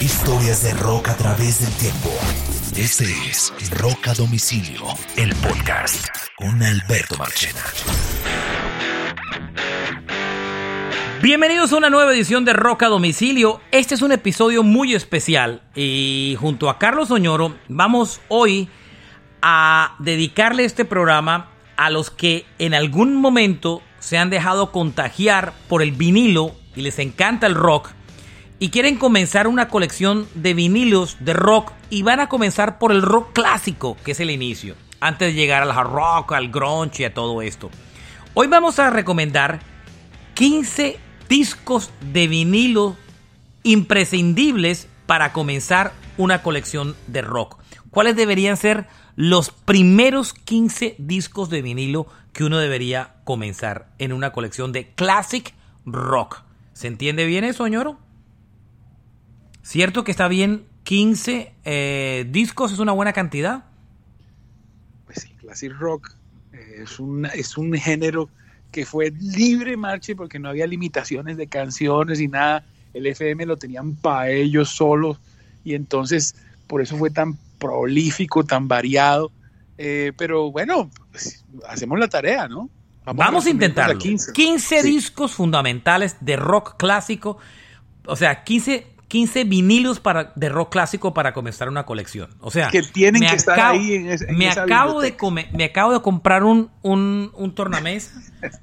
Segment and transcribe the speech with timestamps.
[0.00, 2.10] Historias de rock a través del tiempo.
[2.76, 4.82] Este es Rock a Domicilio,
[5.16, 7.62] el podcast con Alberto Marchena.
[11.22, 13.62] Bienvenidos a una nueva edición de Rock a Domicilio.
[13.70, 18.68] Este es un episodio muy especial y junto a Carlos Oñoro vamos hoy
[19.40, 25.80] a dedicarle este programa a los que en algún momento se han dejado contagiar por
[25.80, 27.95] el vinilo y les encanta el rock
[28.58, 33.02] y quieren comenzar una colección de vinilos de rock y van a comenzar por el
[33.02, 37.04] rock clásico, que es el inicio, antes de llegar al hard rock, al grunge y
[37.04, 37.70] a todo esto.
[38.34, 39.60] Hoy vamos a recomendar
[40.34, 42.96] 15 discos de vinilo
[43.62, 47.58] imprescindibles para comenzar una colección de rock.
[47.90, 54.32] ¿Cuáles deberían ser los primeros 15 discos de vinilo que uno debería comenzar en una
[54.32, 56.42] colección de classic rock?
[56.74, 57.98] ¿Se entiende bien eso, ñoro?
[59.66, 62.70] ¿Cierto que está bien 15 eh, discos?
[62.70, 63.64] ¿Es una buena cantidad?
[65.06, 66.12] Pues sí, classic rock
[66.52, 68.28] eh, es, un, es un género
[68.70, 72.64] que fue libre marche porque no había limitaciones de canciones y nada.
[72.94, 75.18] El FM lo tenían para ellos solos
[75.64, 76.36] y entonces
[76.68, 79.32] por eso fue tan prolífico, tan variado.
[79.78, 82.70] Eh, pero bueno, pues, hacemos la tarea, ¿no?
[83.04, 83.98] Vamos, a intentarlo.
[83.98, 84.88] 15, 15 sí.
[84.88, 87.38] discos fundamentales de rock clásico.
[88.04, 92.30] O sea, 15 15 vinilos para, de rock clásico para comenzar una colección.
[92.40, 95.64] O sea, que tienen que estar ahí en, en me esa acabo de come, Me
[95.64, 98.20] acabo de comprar un, un, un tornamesa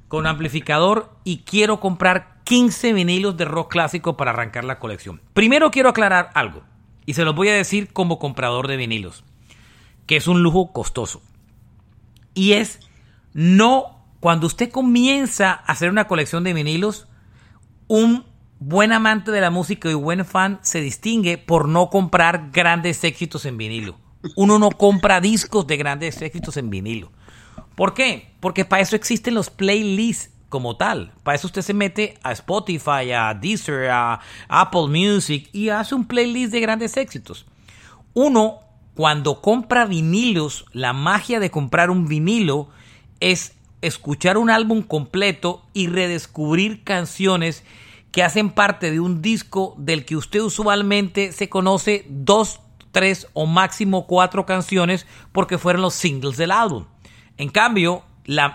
[0.08, 5.22] con amplificador y quiero comprar 15 vinilos de rock clásico para arrancar la colección.
[5.34, 6.64] Primero quiero aclarar algo,
[7.06, 9.24] y se los voy a decir como comprador de vinilos,
[10.06, 11.22] que es un lujo costoso.
[12.34, 12.80] Y es
[13.34, 17.08] no, cuando usted comienza a hacer una colección de vinilos,
[17.88, 18.26] un
[18.66, 23.46] buen amante de la música y buen fan se distingue por no comprar grandes éxitos
[23.46, 23.98] en vinilo.
[24.38, 27.12] Uno no compra discos de grandes éxitos en vinilo.
[27.76, 28.34] ¿Por qué?
[28.40, 31.14] Porque para eso existen los playlists como tal.
[31.24, 36.06] Para eso usted se mete a Spotify, a Deezer, a Apple Music y hace un
[36.06, 37.46] playlist de grandes éxitos.
[38.14, 38.60] Uno,
[38.96, 42.70] cuando compra vinilos, la magia de comprar un vinilo
[43.20, 47.66] es escuchar un álbum completo y redescubrir canciones
[48.14, 53.48] que hacen parte de un disco del que usted usualmente se conoce dos, tres o
[53.48, 56.86] máximo cuatro canciones porque fueron los singles del álbum.
[57.38, 58.04] En cambio,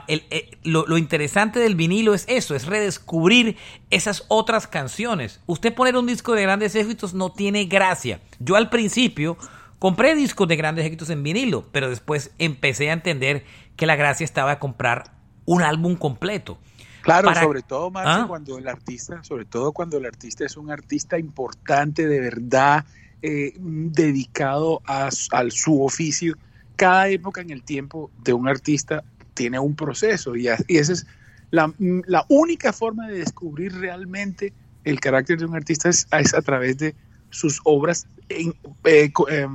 [0.06, 0.22] el,
[0.62, 3.56] lo, lo, interesante del vinilo es eso, es redescubrir
[3.90, 5.40] esas otras canciones.
[5.46, 8.20] Usted poner un disco de grandes éxitos no tiene gracia.
[8.38, 9.36] Yo al principio
[9.80, 13.44] compré discos de grandes éxitos en vinilo, pero después empecé a entender
[13.74, 15.10] que la gracia estaba en comprar
[15.46, 16.58] un álbum completo.
[17.02, 17.42] Claro, Para...
[17.42, 18.28] sobre todo, Marcio, ¿Ah?
[18.28, 22.84] cuando el artista, sobre todo cuando el artista es un artista importante, de verdad,
[23.22, 26.36] eh, dedicado a, a, su oficio.
[26.76, 29.02] Cada época en el tiempo de un artista
[29.34, 31.06] tiene un proceso y, y esa es
[31.50, 34.52] la, la, única forma de descubrir realmente
[34.84, 36.94] el carácter de un artista es, es a través de
[37.30, 38.54] sus obras en,
[38.84, 39.46] eh, eh,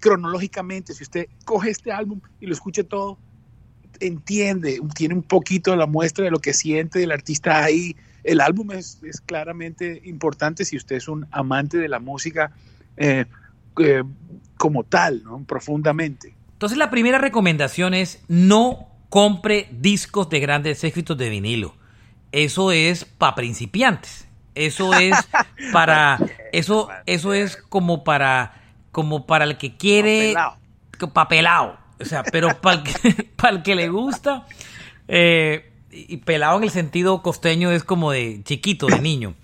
[0.00, 0.94] cronológicamente.
[0.94, 3.18] Si usted coge este álbum y lo escucha todo,
[4.00, 7.96] entiende, tiene un poquito la muestra de lo que siente el artista ahí.
[8.24, 12.52] El álbum es, es claramente importante si usted es un amante de la música
[12.96, 13.24] eh,
[13.80, 14.02] eh,
[14.56, 15.44] como tal, ¿no?
[15.44, 16.34] profundamente.
[16.52, 21.74] Entonces la primera recomendación es no compre discos de grandes éxitos de vinilo.
[22.32, 24.26] Eso es para principiantes.
[24.54, 25.16] Eso es
[25.72, 26.18] para
[26.52, 28.60] eso eso es como para
[28.90, 31.12] como para el que quiere papelado.
[31.12, 34.46] papelado o sea, pero para el que, para el que le gusta,
[35.06, 39.34] eh, y pelado en el sentido costeño es como de chiquito, de niño.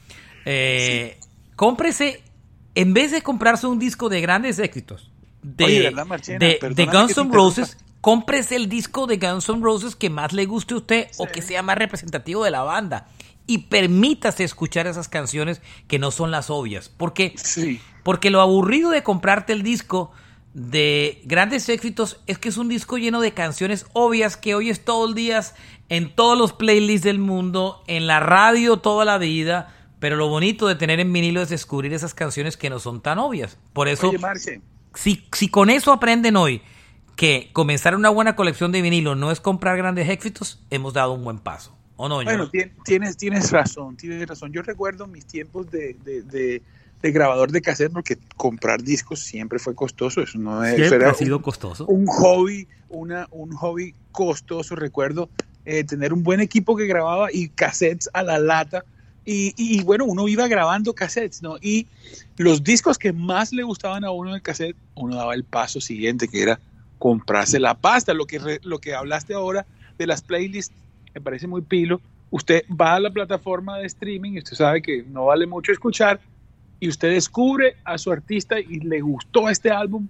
[0.45, 1.19] Eh,
[1.57, 2.23] Cómprese,
[2.75, 5.11] en vez de comprarse un disco de grandes éxitos,
[5.43, 5.93] de,
[6.39, 10.75] de, Guns N' Roses, cómprese el disco de Guns N' Roses que más le guste
[10.75, 13.09] a usted o que sea más representativo de la banda.
[13.47, 16.89] Y permítase escuchar esas canciones que no son las obvias.
[16.89, 17.35] Porque,
[18.03, 20.13] porque lo aburrido de comprarte el disco
[20.55, 25.09] de grandes éxitos es que es un disco lleno de canciones obvias que oyes todo
[25.09, 25.43] el día
[25.89, 29.75] en todos los playlists del mundo, en la radio toda la vida.
[29.99, 33.19] Pero lo bonito de tener en vinilo es descubrir esas canciones que no son tan
[33.19, 33.59] obvias.
[33.73, 34.13] Por eso,
[34.95, 36.63] si, si con eso aprenden hoy
[37.17, 41.25] que comenzar una buena colección de vinilo no es comprar grandes éxitos, hemos dado un
[41.25, 41.77] buen paso.
[41.97, 42.23] ¿O no?
[42.23, 42.51] Bueno,
[42.85, 44.53] tienes, tienes razón, tienes razón.
[44.53, 46.63] Yo recuerdo mis tiempos de, de, de,
[47.13, 50.23] grabador de cassette porque comprar discos siempre fue costoso.
[50.23, 51.87] Eso no es, siempre ha sido costoso.
[51.87, 54.75] Un hobby, una, un hobby costoso.
[54.75, 55.29] Recuerdo
[55.65, 58.85] eh, tener un buen equipo que grababa y cassettes a la lata.
[59.27, 61.57] Y, y, bueno, uno iba grabando cassettes, ¿no?
[61.61, 61.87] Y
[62.37, 65.81] los discos que más le gustaban a uno en el cassette, uno daba el paso
[65.81, 66.61] siguiente, que era
[66.99, 68.13] comprarse la pasta.
[68.13, 69.67] Lo que, lo que hablaste ahora
[69.99, 70.75] de las playlists
[71.15, 72.01] me parece muy pilo.
[72.31, 76.21] Usted va a la plataforma de streaming y usted sabe que no vale mucho escuchar
[76.81, 80.09] y usted descubre a su artista y le gustó este álbum.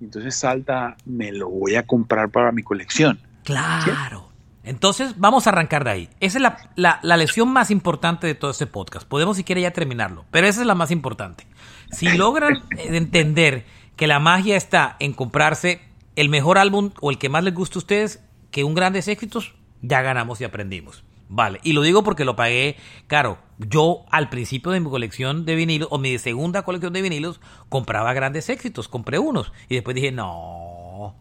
[0.00, 3.20] Entonces salta, me lo voy a comprar para mi colección.
[3.44, 4.28] Claro.
[4.62, 6.08] Entonces vamos a arrancar de ahí.
[6.20, 9.08] Esa es la, la, la, lección más importante de todo este podcast.
[9.08, 11.46] Podemos si quiere ya terminarlo, pero esa es la más importante.
[11.90, 13.64] Si logran entender
[13.96, 15.80] que la magia está en comprarse
[16.16, 19.54] el mejor álbum o el que más les gusta a ustedes que un grandes éxitos,
[19.80, 21.04] ya ganamos y aprendimos.
[21.28, 22.76] Vale, y lo digo porque lo pagué
[23.06, 23.38] caro.
[23.58, 28.12] Yo al principio de mi colección de vinilos, o mi segunda colección de vinilos, compraba
[28.14, 29.52] grandes éxitos, compré unos.
[29.68, 31.16] Y después dije, no.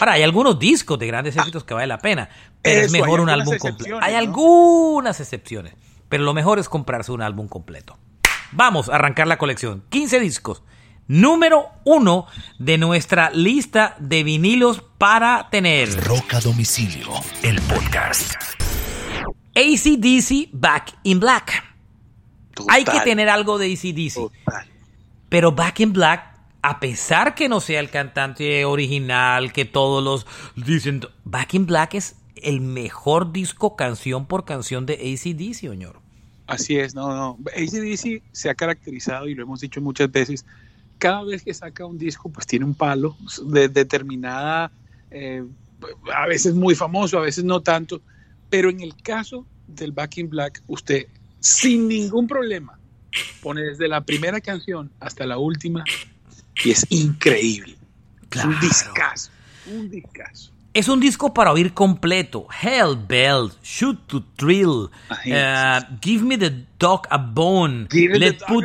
[0.00, 1.40] Ahora, hay algunos discos de grandes ah.
[1.40, 2.28] éxitos que vale la pena,
[2.62, 3.98] pero es mejor un álbum completo.
[4.00, 5.74] Hay algunas excepciones,
[6.08, 7.96] pero lo mejor es comprarse un álbum completo.
[8.52, 9.84] Vamos a arrancar la colección.
[9.88, 10.62] 15 discos.
[11.06, 12.26] Número uno
[12.58, 15.88] de nuestra lista de vinilos para tener.
[16.04, 17.08] Roca Domicilio,
[17.42, 18.34] el podcast.
[19.58, 21.64] ACDC Back in Black.
[22.68, 24.30] Hay que tener algo de ACDC.
[25.28, 30.26] Pero Back in Black, a pesar que no sea el cantante original, que todos los
[30.64, 36.00] dicen, Back in Black es el mejor disco canción por canción de ACDC, señor.
[36.46, 37.38] Así es, no, no.
[37.54, 40.46] ACDC se ha caracterizado, y lo hemos dicho muchas veces,
[40.98, 44.70] cada vez que saca un disco, pues tiene un palo de determinada,
[45.10, 45.44] eh,
[46.14, 48.00] a veces muy famoso, a veces no tanto,
[48.50, 51.06] pero en el caso del Back in Black, usted
[51.40, 52.78] sin ningún problema
[53.42, 55.84] pone desde la primera canción hasta la última
[56.64, 57.76] y es increíble.
[58.44, 59.30] un discazo,
[59.66, 60.52] un discazo.
[60.74, 62.46] Es un disco para oír completo.
[62.62, 68.64] Hell Bells, Shoot to Thrill, uh, Give Me the Dog a Bone, Let, put,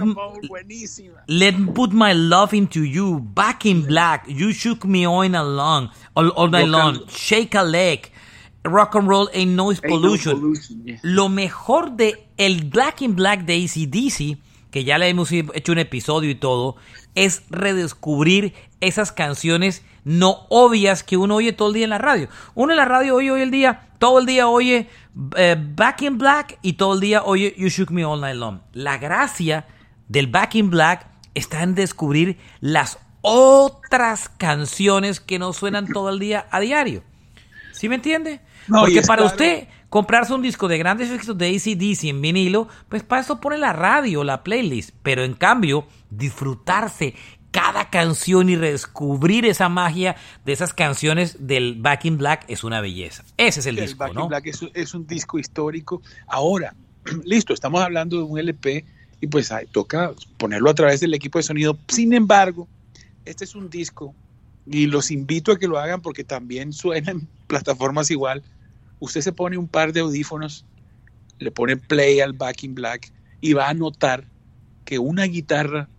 [1.27, 6.29] Let Put My Love Into You, Back in Black, You Shook Me All, along, all,
[6.29, 8.11] all Night Long, Shake a Leg,
[8.63, 10.53] Rock and Roll Ain't Noise Pollution.
[11.01, 14.37] Lo mejor de el Black in Black de ACDC,
[14.71, 16.75] que ya le hemos hecho un episodio y todo,
[17.15, 22.27] es redescubrir esas canciones no obvias que uno oye todo el día en la radio.
[22.55, 24.89] Uno en la radio oye hoy el día, todo el día oye
[25.37, 28.59] eh, Back in Black y todo el día oye You Shook Me All Night Long.
[28.73, 29.65] La gracia
[30.07, 36.19] del Back in Black está en descubrir las otras canciones que no suenan todo el
[36.19, 37.03] día a diario.
[37.71, 38.41] ¿Sí me entiende?
[38.67, 43.21] Porque para usted comprarse un disco de grandes éxitos de ACDC en vinilo, pues para
[43.21, 44.91] eso pone la radio, la playlist.
[45.03, 47.15] Pero en cambio, disfrutarse
[47.51, 52.81] cada canción y redescubrir esa magia de esas canciones del Back in Black es una
[52.81, 53.23] belleza.
[53.37, 56.01] Ese es el, disco, Back in Black es, un disco histórico.
[56.25, 56.75] Ahora,
[57.23, 58.85] listo, estamos hablando de un LP
[59.21, 61.77] y pues toca ponerlo a través del equipo de sonido.
[61.87, 62.67] Sin embargo,
[63.23, 64.15] este es un disco
[64.65, 68.43] y los invito a que lo hagan porque también suena en plataformas igual.
[68.99, 70.65] Usted se pone un par de audífonos,
[71.39, 74.25] le pone play al Back in Black y va a notar
[74.85, 75.89] que una guitarra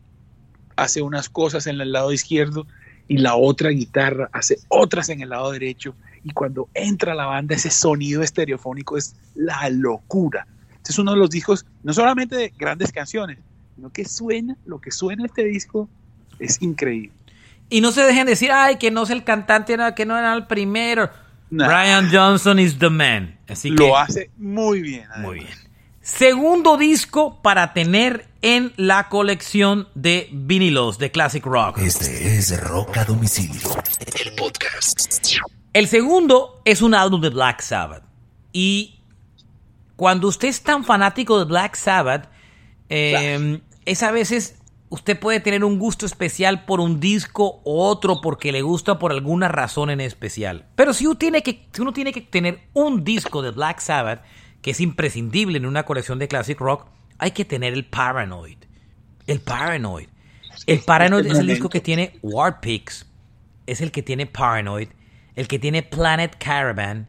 [0.77, 2.67] hace unas cosas en el lado izquierdo
[3.07, 5.95] y la otra guitarra hace otras en el lado derecho.
[6.23, 10.47] Y cuando entra la banda, ese sonido estereofónico es la locura.
[10.77, 13.39] Este es uno de los discos, no solamente de grandes canciones,
[13.75, 15.89] sino que suena, lo que suena este disco
[16.39, 17.13] es increíble.
[17.75, 20.47] Y no se dejen decir, ay, que no es el cantante, que no era el
[20.47, 21.11] primero.
[21.51, 23.37] Brian Johnson is the man.
[23.49, 25.09] Así lo hace muy bien.
[25.17, 25.51] Muy bien.
[26.01, 31.79] Segundo disco para tener en la colección de vinilos de Classic Rock.
[31.79, 33.69] Este es Rock a Domicilio,
[34.25, 35.35] el podcast.
[35.73, 38.05] El segundo es un álbum de Black Sabbath.
[38.53, 39.01] Y
[39.97, 42.29] cuando usted es tan fanático de Black Sabbath,
[42.89, 48.21] eh, es a veces usted puede tener un gusto especial por un disco o otro
[48.21, 50.67] porque le gusta por alguna razón en especial.
[50.77, 54.23] Pero si uno tiene que, si uno tiene que tener un disco de Black Sabbath,
[54.63, 56.87] que es imprescindible en una colección de classic rock,
[57.19, 58.59] hay que tener el Paranoid.
[59.27, 60.09] El Paranoid.
[60.67, 63.07] El Paranoid es el disco que tiene War Pigs,
[63.67, 64.89] es el que tiene Paranoid,
[65.35, 67.09] el que tiene Planet Caravan,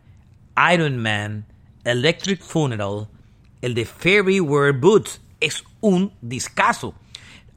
[0.74, 1.46] Iron Man,
[1.84, 3.08] Electric Funeral,
[3.62, 5.22] el de Fairy Wear Boots.
[5.40, 6.96] Es un discazo.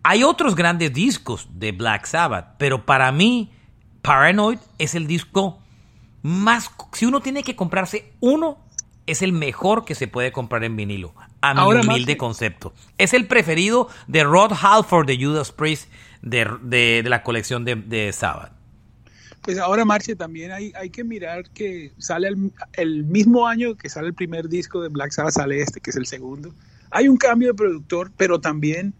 [0.02, 3.52] Hay otros grandes discos de Black Sabbath, pero para mí
[4.02, 5.58] Paranoid es el disco
[6.22, 6.70] más...
[6.92, 8.58] Si uno tiene que comprarse uno,
[9.06, 12.72] es el mejor que se puede comprar en vinilo, a mi humilde concepto.
[12.98, 15.90] Es el preferido de Rod Halford de Judas Priest
[16.22, 18.52] de, la colección de, Sabbath.
[19.42, 23.88] Pues ahora, Marche, también hay, hay que mirar que sale el, el, mismo año que
[23.88, 26.52] sale el primer disco de Black Sabbath, sale este, que es el segundo.
[26.90, 28.92] Hay un cambio de productor, pero también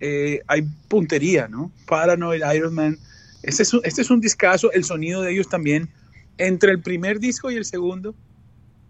[0.00, 1.70] eh, hay puntería, ¿no?
[1.86, 2.98] Paranoid, Iron Man.
[3.42, 5.88] Este es, un, este es un discazo, el sonido de ellos también.
[6.38, 8.14] Entre el primer disco y el segundo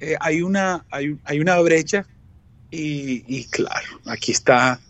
[0.01, 2.07] eh, hay, una, hay, hay, una brecha
[2.71, 4.81] y, claro, aquí está,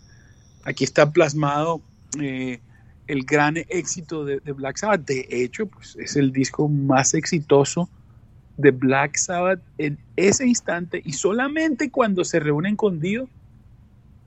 [0.63, 1.81] aquí está plasmado
[2.19, 2.59] eh,
[3.07, 5.05] el gran éxito de, de, Black Sabbath.
[5.05, 7.89] De hecho, pues es el disco más exitoso
[8.57, 13.29] de Black Sabbath en ese instante y solamente cuando se reúnen con Dio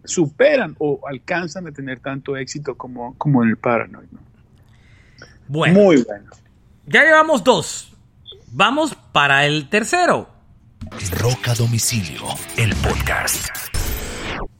[0.04, 4.08] superan o alcanzan a tener tanto éxito como, como en el Paranoid.
[5.48, 5.80] Bueno.
[5.80, 6.30] Muy bueno.
[6.86, 7.92] Ya llevamos dos.
[8.52, 10.28] Vamos para el tercero.
[11.12, 12.22] Roca Domicilio,
[12.56, 13.48] el podcast.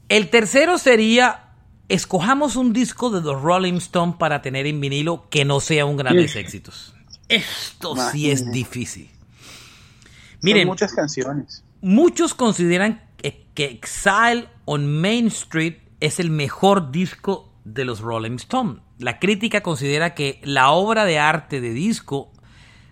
[0.09, 1.55] El tercero sería,
[1.89, 5.97] escojamos un disco de los Rolling Stones para tener en vinilo que no sea un
[5.97, 6.95] grandes éxitos.
[7.29, 9.11] Esto sí es difícil.
[10.43, 11.65] Miren, muchas canciones.
[11.81, 13.03] Muchos consideran
[13.55, 18.81] que Exile on Main Street es el mejor disco de los Rolling Stones.
[18.99, 22.33] La crítica considera que la obra de arte de disco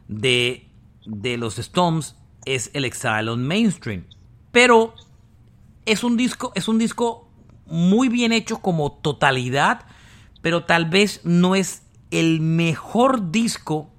[0.08, 0.68] de,
[1.06, 4.02] de los Stones es el Exile on Main Street.
[4.52, 4.94] Pero
[5.86, 7.30] es un disco, es un disco
[7.66, 9.86] muy bien hecho como totalidad,
[10.42, 13.90] pero tal vez no es el mejor disco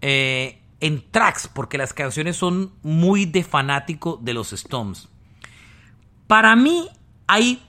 [0.00, 5.08] eh, en tracks, porque las canciones son muy de fanático de los Stones.
[6.26, 6.88] Para mí
[7.26, 7.62] hay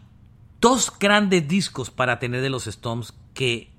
[0.59, 3.69] dos grandes discos para tener de los Stones que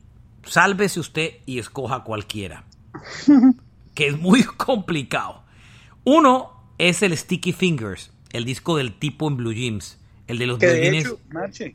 [0.44, 2.64] sálvese usted y escoja cualquiera.
[3.94, 5.42] que es muy complicado.
[6.04, 10.58] Uno es el Sticky Fingers, el disco del tipo en Blue Jeans, el de los
[10.58, 11.20] Blue de Hecho,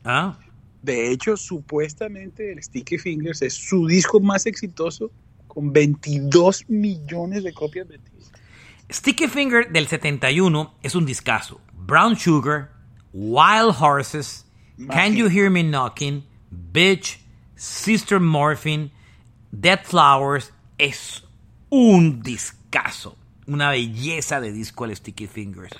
[0.04, 0.38] ¿Ah?
[0.82, 5.10] De hecho, supuestamente el Sticky Fingers es su disco más exitoso
[5.46, 8.32] con 22 millones de copias vendidas.
[8.90, 11.60] Sticky Finger del 71 es un discazo.
[11.74, 12.73] Brown Sugar,
[13.14, 14.44] Wild Horses,
[14.90, 17.18] Can You Hear Me Knocking, Bitch,
[17.54, 18.90] Sister Morphine,
[19.52, 20.52] Dead Flowers.
[20.78, 21.22] Es
[21.70, 23.16] un discazo,
[23.46, 25.70] una belleza de disco al Sticky Fingers.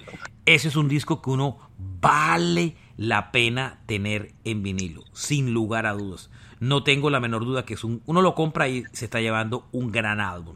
[0.46, 5.94] Ese es un disco que uno vale la pena tener en vinilo, sin lugar a
[5.94, 6.30] dudas.
[6.60, 9.66] No tengo la menor duda que es un, uno lo compra y se está llevando
[9.72, 10.54] un gran álbum.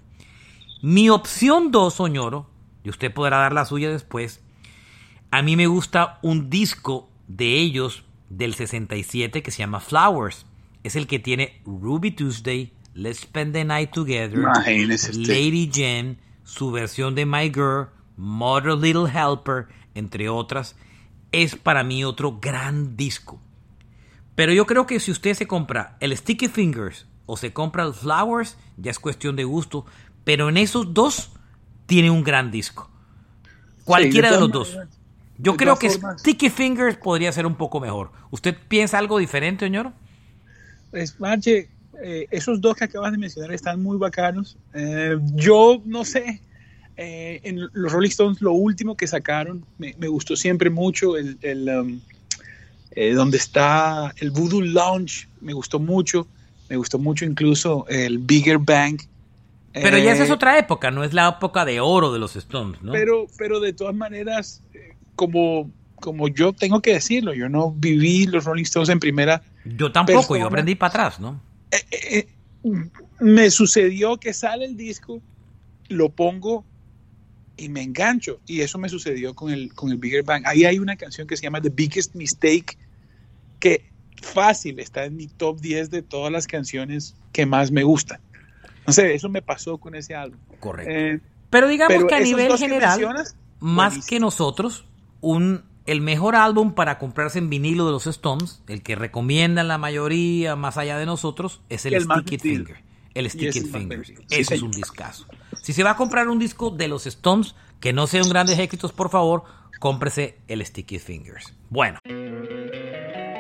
[0.81, 2.49] Mi opción 2, Soñoro,
[2.85, 4.45] y usted podrá dar la suya después,
[5.31, 10.47] a mí me gusta un disco de ellos del 67 que se llama Flowers.
[10.83, 14.39] Es el que tiene Ruby Tuesday, Let's Spend the Night Together,
[15.15, 20.77] Lady Jen, su versión de My Girl, Mother Little Helper, entre otras.
[21.31, 23.41] Es para mí otro gran disco.
[24.35, 27.93] Pero yo creo que si usted se compra el Sticky Fingers o se compra el
[27.93, 29.85] Flowers, ya es cuestión de gusto.
[30.25, 31.33] Pero en esos dos
[31.87, 32.91] tiene un gran disco.
[33.85, 34.79] Cualquiera de, los dos.
[35.39, 38.11] Yo creo que Sticky Fingers podría ser un poco mejor.
[38.31, 39.93] ¿Usted piensa algo diferente, señor?
[40.91, 41.69] Pues, Marche,
[42.03, 44.57] eh, esos dos que acabas de mencionar están muy bacanos.
[44.75, 46.41] Eh, yo no sé,
[46.97, 52.01] eh, en los Rolling Stones lo último que sacaron me, gustó siempre mucho el, um,
[53.15, 56.27] donde está el Voodoo Lounge, me gustó mucho,
[56.69, 59.01] me gustó mucho incluso el Bigger Bang.
[59.73, 62.83] Pero ya esa es otra época, no es la época de oro de los Stones,
[62.83, 62.91] ¿no?
[62.91, 64.63] Pero, pero de todas maneras,
[65.19, 69.43] como, como yo tengo que decirlo, yo no viví los Rolling Stones en primera.
[69.65, 71.43] Yo tampoco, yo aprendí para atrás, ¿no?
[71.73, 72.29] Eh, eh,
[72.63, 75.21] eh, me sucedió que sale el disco,
[75.89, 76.65] lo pongo
[77.57, 78.39] y me engancho.
[78.47, 80.45] Y eso me sucedió con el, con el Bigger Bang.
[80.47, 82.79] Ahí hay una canción que se llama The Biggest Mistake,
[83.59, 83.91] que
[84.23, 88.21] fácil está en mi top 10 de todas las canciones que más me gustan.
[88.87, 90.39] No sé, eso me pasó con ese álbum.
[90.61, 91.25] Correcto.
[91.51, 93.01] pero digamos que a nivel general,
[93.59, 94.88] más que nosotros,
[95.21, 99.79] un el mejor álbum para comprarse en vinilo de los Stones, el que recomiendan la
[99.79, 102.83] mayoría más allá de nosotros, es el, Sticky Finger.
[103.15, 104.03] El Sticky Finger.
[104.29, 105.25] Ese es un discazo.
[105.63, 108.93] Si se va a comprar un disco de los Stones que no sean grandes éxitos,
[108.93, 109.45] por favor,
[109.81, 111.55] cómprese el Sticky Fingers.
[111.71, 112.01] Bueno.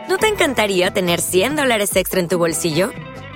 [0.08, 2.90] ¿No te encantaría tener 100 dólares extra en tu bolsillo?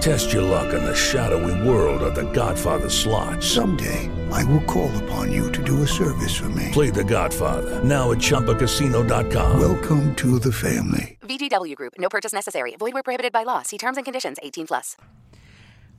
[0.00, 3.42] Test your luck in the shadowy world of The Godfather slot.
[3.42, 6.70] Someday, I will call upon you to do a service for me.
[6.72, 9.60] Play The Godfather, now at Choppacasino.com.
[9.60, 11.18] Welcome to the family.
[11.20, 11.92] VGW Group.
[11.98, 12.76] No purchase necessary.
[12.78, 13.60] Void where prohibited by law.
[13.60, 14.38] See terms and conditions.
[14.42, 14.96] 18 plus.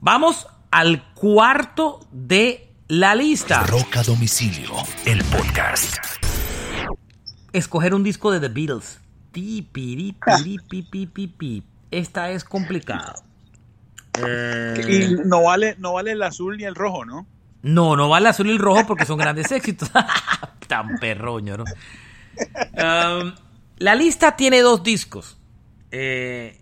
[0.02, 3.68] Vamos al cuarto de la lista.
[3.68, 4.72] Roca Domicilio,
[5.06, 5.98] el podcast.
[7.54, 9.00] Escoger un disco de The Beatles.
[9.32, 11.64] Pi, pi, pi, pi, pi, pi, pi.
[11.92, 12.44] Esta es
[14.12, 14.82] complicada.
[14.88, 17.28] Y no vale, no vale el azul ni el rojo, ¿no?
[17.64, 19.92] No, no vale el azul y el rojo porque son grandes éxitos.
[20.68, 21.66] Tan perroño, ¿no?
[22.74, 23.34] Um,
[23.78, 25.38] la lista tiene dos discos.
[25.92, 26.58] eh,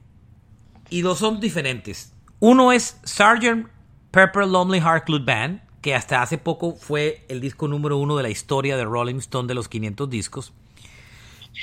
[0.90, 2.14] y dos son diferentes.
[2.40, 3.68] Uno es Sgt.
[4.12, 8.24] Pepper Lonely Heart Club Band, que hasta hace poco fue el disco número uno de
[8.24, 10.54] la historia de Rolling Stone de los 500 discos.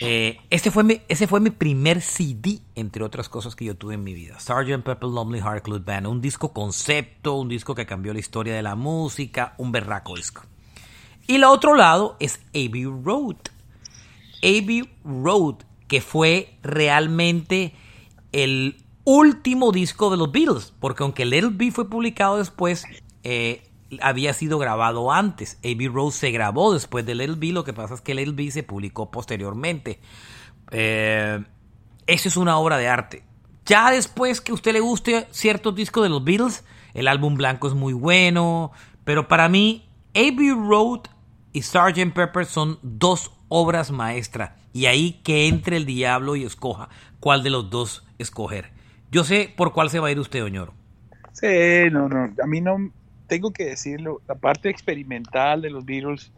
[0.01, 0.39] Eh,
[0.71, 4.15] fue mi, ese fue mi primer CD, entre otras cosas que yo tuve en mi
[4.15, 4.39] vida.
[4.39, 4.83] Sgt.
[4.83, 8.63] Pepper Lonely Heart Club Band, un disco concepto, un disco que cambió la historia de
[8.63, 10.43] la música, un berraco disco.
[11.27, 13.37] Y el otro lado es Abbey Road.
[14.43, 15.57] Abbey Road,
[15.89, 17.75] que fue realmente
[18.33, 22.85] el último disco de los Beatles, porque aunque Little B fue publicado después,
[23.23, 23.66] eh,
[24.01, 25.59] había sido grabado antes.
[25.59, 29.11] Abbey Road se grabó después de Little lo que pasa es que Little se publicó
[29.11, 30.01] posteriormente.
[30.71, 31.43] Eh,
[32.07, 33.23] eso es una obra de arte.
[33.65, 37.67] Ya después que a usted le guste ciertos discos de los Beatles, el álbum blanco
[37.67, 38.73] es muy bueno,
[39.05, 41.01] pero para mí Abbey Road
[41.53, 42.13] y Sgt.
[42.15, 44.53] Pepper son dos obras maestras.
[44.73, 48.71] Y ahí que entre el diablo y escoja cuál de los dos escoger.
[49.11, 50.75] Yo sé por cuál se va a ir usted, Oñoro.
[51.33, 52.35] Sí, no, no.
[52.43, 52.91] A mí no,
[53.27, 56.33] tengo que decirlo, la parte experimental de los Beatles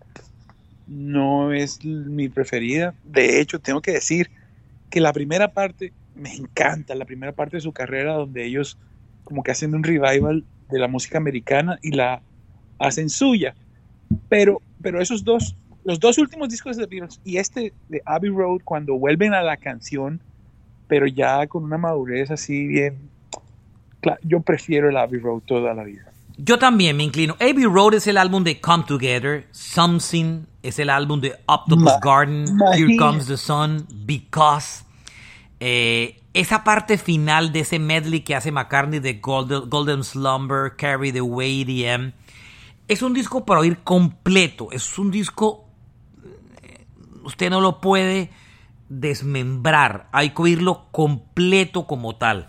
[0.87, 2.95] no es mi preferida.
[3.05, 4.31] De hecho, tengo que decir
[4.91, 8.79] que la primera parte me encanta, la primera parte de su carrera donde ellos
[9.23, 12.23] como que hacen un revival de la música americana y la
[12.79, 13.55] hacen suya.
[14.29, 18.31] Pero, pero esos dos, los dos últimos discos de The Beatles y este de Abbey
[18.31, 20.23] Road, cuando vuelven a la canción,
[20.87, 23.11] pero ya con una madurez así bien,
[24.23, 26.13] yo prefiero el Abbey Road toda la vida.
[26.41, 27.35] Yo también me inclino.
[27.41, 29.49] Abbey Road es el álbum de Come Together.
[29.51, 32.47] Something es el álbum de Octopus Ma- Garden.
[32.75, 32.97] Here.
[32.97, 33.87] Comes the Sun.
[34.07, 34.85] Because.
[35.61, 41.11] Eh, esa parte final de ese medley que hace McCartney de Golden, Golden Slumber, Carry
[41.11, 42.13] the Way, EDM.
[42.87, 44.69] Es un disco para oír completo.
[44.71, 45.65] Es un disco.
[46.63, 46.87] eh,
[47.25, 48.31] Usted no lo puede
[48.89, 50.09] desmembrar.
[50.13, 52.49] Hay que oírlo completo como tal.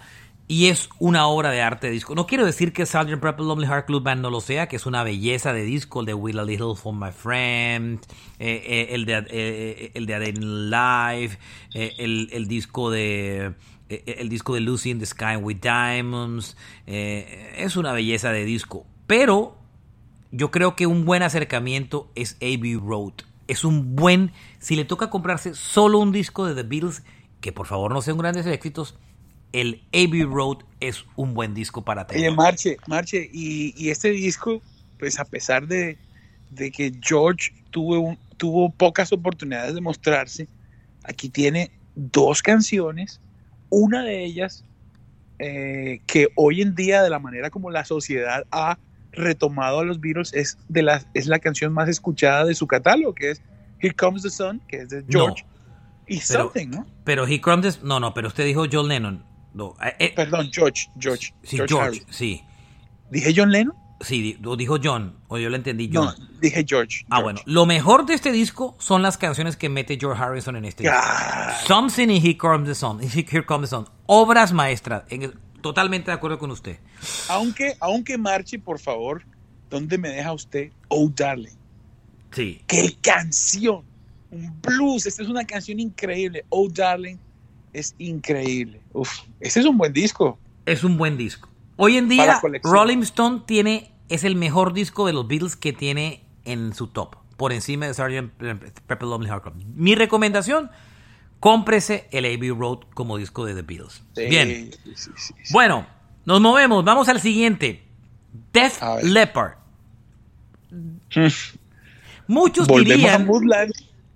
[0.51, 2.15] Y es una obra de arte de disco.
[2.15, 3.21] No quiero decir que Sgt.
[3.21, 6.07] Pepper Lonely Heart Club Band no lo sea, que es una belleza de disco, el
[6.07, 7.99] de Will a Little for My Friend,
[8.39, 11.37] eh, eh, el, de, eh, el de A in Life,
[11.75, 13.53] el, el disco de
[13.89, 16.57] el disco de Lucy in the Sky with Diamonds.
[16.87, 18.87] es una belleza de disco.
[19.05, 19.55] Pero
[20.31, 23.13] yo creo que un buen acercamiento es Abbey Road.
[23.47, 27.03] Es un buen, si le toca comprarse solo un disco de The Beatles,
[27.39, 28.97] que por favor no sean grandes éxitos,
[29.53, 32.31] el Abbey Road es un buen disco para Oye, tener.
[32.33, 34.61] Marche, Marche, y, y este disco,
[34.99, 35.97] pues a pesar de,
[36.51, 40.47] de que George tuvo, un- tuvo pocas oportunidades de mostrarse,
[41.03, 43.19] aquí tiene dos canciones,
[43.69, 44.63] una de ellas
[45.39, 48.77] eh, que hoy en día, de la manera como la sociedad ha
[49.11, 53.15] retomado a los Beatles, es, de la, es la canción más escuchada de su catálogo,
[53.15, 53.41] que es
[53.79, 55.45] Here Comes the Sun, que es de George.
[56.07, 56.87] Y pero, Something, ¿no?
[57.03, 59.23] Pero He Comes the, No, no, pero usted dijo John Lennon.
[59.53, 60.89] No, eh, Perdón, George.
[60.99, 61.33] George.
[61.43, 62.43] Sí, George, George sí.
[63.09, 63.75] ¿Dije John Lennon?
[64.01, 66.15] Sí, dijo John, o yo lo entendí John.
[66.17, 67.05] No, dije George.
[67.09, 67.41] Ah, bueno.
[67.45, 70.97] Lo mejor de este disco son las canciones que mete George Harrison en este disco.
[71.67, 73.01] Something y Here Comes the Sun.
[73.01, 73.89] Here Comes the Sun.
[74.05, 75.03] Obras maestras.
[75.09, 76.79] En, totalmente de acuerdo con usted.
[77.27, 79.23] Aunque, aunque marche, por favor,
[79.69, 80.71] ¿dónde me deja usted?
[80.87, 81.57] Oh, darling.
[82.31, 82.61] Sí.
[82.67, 83.83] ¡Qué canción!
[84.31, 85.07] Un blues.
[85.07, 86.45] Esta es una canción increíble.
[86.49, 87.17] Oh, darling.
[87.73, 88.81] Es increíble.
[88.93, 90.39] Uf, ese es un buen disco.
[90.65, 91.49] Es un buen disco.
[91.77, 96.23] Hoy en día, Rolling Stone tiene, es el mejor disco de los Beatles que tiene
[96.43, 98.81] en su top, por encima de Sgt.
[98.85, 100.69] Pepper Lonely Hearts Mi recomendación,
[101.39, 104.03] cómprese el Abbey Road como disco de The Beatles.
[104.15, 104.71] Sí, Bien.
[104.95, 105.87] Sí, sí, bueno,
[106.25, 107.83] nos movemos, vamos al siguiente.
[108.51, 109.53] Def Leppard.
[112.27, 113.29] muchos Volvemos dirían,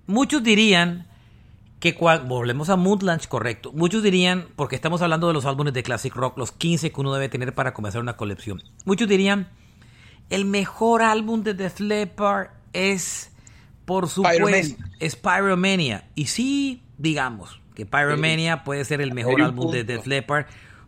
[0.06, 1.06] muchos dirían
[1.84, 3.70] que cuando volvemos a Moodlands, correcto.
[3.74, 7.12] Muchos dirían, porque estamos hablando de los álbumes de classic rock, los 15 que uno
[7.12, 8.62] debe tener para comenzar una colección.
[8.86, 9.50] Muchos dirían,
[10.30, 13.32] el mejor álbum de Def Leppard es,
[13.84, 16.08] por supuesto, es Pyromania.
[16.14, 20.46] Y sí, digamos que Pyromania puede ser el mejor álbum de Def Leppard,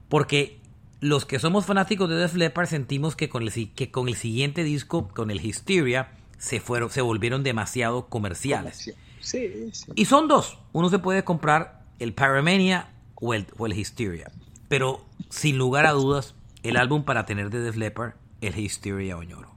[0.09, 0.61] porque
[1.01, 4.65] los que somos fanáticos de Def Leppard sentimos que con el, que con el siguiente
[4.65, 8.95] disco, con el Hysteria, se, fueron, se volvieron demasiado comerciales.
[9.27, 9.87] Sí, sí.
[9.97, 10.57] Y son dos.
[10.73, 14.31] Uno se puede comprar el Pyromania o el, o el Hysteria.
[14.69, 19.51] Pero sin lugar a dudas, el álbum para tener de Def Leppard, el Hysteria Oñoro.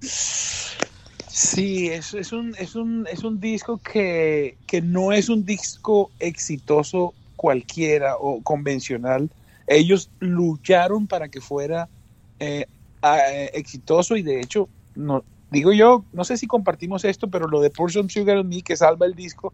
[0.00, 6.10] Sí, es, es, un, es, un, es un disco que, que no es un disco
[6.18, 9.28] exitoso cualquiera o convencional.
[9.66, 11.90] Ellos lucharon para que fuera
[12.38, 12.64] eh,
[13.02, 17.60] eh, exitoso y de hecho, no, digo yo, no sé si compartimos esto, pero lo
[17.60, 19.52] de Pour Some Sugar on Me, que salva el disco,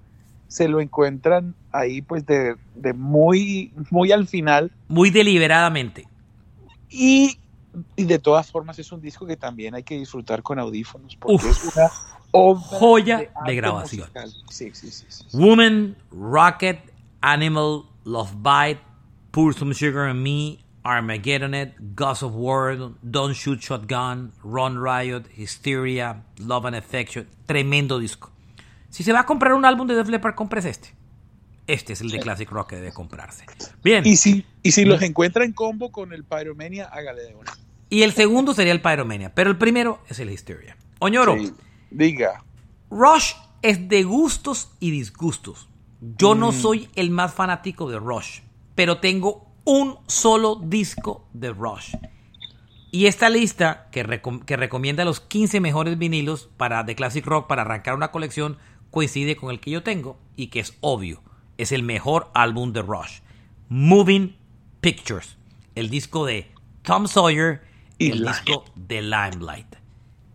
[0.48, 4.70] se lo encuentran ahí pues de, de muy, muy al final.
[4.88, 6.06] Muy deliberadamente.
[6.88, 7.38] Y,
[7.96, 11.34] y, de todas formas es un disco que también hay que disfrutar con audífonos, porque
[11.34, 11.88] Uf, es una
[12.54, 14.08] joya de, de grabación.
[14.50, 16.78] Sí, sí, sí, sí, Woman, Rocket,
[17.20, 18.80] Animal, Love Bite,
[19.32, 25.24] Pour Some Sugar on Me, Armageddon It, Ghost of War, Don't Shoot Shotgun, Run Riot,
[25.36, 27.26] Hysteria, Love and Affection.
[27.44, 28.30] Tremendo disco.
[28.90, 30.94] Si se va a comprar un álbum de Def Leppard, compres este.
[31.66, 33.44] Este es el de Classic Rock que debe comprarse.
[33.82, 34.06] Bien.
[34.06, 37.52] Y si, y si los encuentra en combo con el Pyromania, hágale de una.
[37.90, 40.76] Y el segundo sería el Pyromania, pero el primero es el Hysteria.
[41.00, 41.36] Oñoro.
[41.36, 41.52] Sí,
[41.90, 42.44] diga.
[42.90, 45.68] Rush es de gustos y disgustos.
[46.00, 46.38] Yo mm.
[46.38, 48.40] no soy el más fanático de Rush,
[48.76, 51.94] pero tengo un solo disco de Rush.
[52.92, 57.48] Y esta lista que, recom que, recomienda los 15 mejores vinilos para de Classic Rock
[57.48, 58.56] para arrancar una colección
[58.90, 61.20] coincide con el que yo tengo y que es obvio.
[61.58, 63.20] Es el mejor álbum de Rush.
[63.68, 64.36] Moving
[64.80, 65.36] Pictures.
[65.74, 66.50] El disco de
[66.82, 67.60] Tom Sawyer
[67.98, 69.76] y el disco de Limelight.